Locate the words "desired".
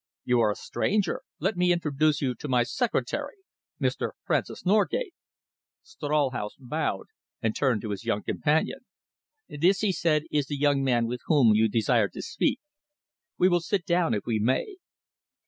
11.69-12.13